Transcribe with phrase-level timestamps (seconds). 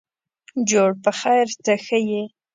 [0.69, 2.23] جوړ په خیرته ښه یې.